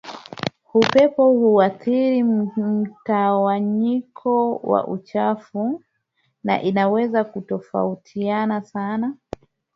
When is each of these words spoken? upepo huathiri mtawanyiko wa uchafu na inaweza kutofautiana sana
upepo 0.73 1.31
huathiri 1.33 2.23
mtawanyiko 2.23 4.55
wa 4.55 4.87
uchafu 4.87 5.83
na 6.43 6.61
inaweza 6.61 7.23
kutofautiana 7.23 8.61
sana 8.61 9.17